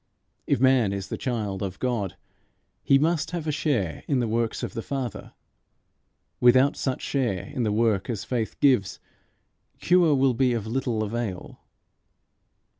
If 0.47 0.59
man 0.59 0.93
is 0.93 1.09
the 1.09 1.15
child 1.15 1.61
of 1.61 1.77
God, 1.77 2.15
he 2.81 2.97
must 2.97 3.29
have 3.29 3.45
a 3.45 3.51
share 3.51 4.03
in 4.07 4.17
the 4.17 4.27
works 4.27 4.63
of 4.63 4.73
the 4.73 4.81
Father. 4.81 5.33
Without 6.39 6.75
such 6.75 7.03
share 7.03 7.45
in 7.53 7.61
the 7.61 7.71
work 7.71 8.09
as 8.09 8.23
faith 8.25 8.59
gives, 8.59 8.99
cure 9.79 10.15
will 10.15 10.33
be 10.33 10.53
of 10.53 10.65
little 10.65 11.03
avail. 11.03 11.59